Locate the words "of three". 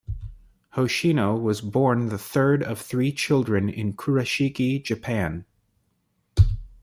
2.63-3.11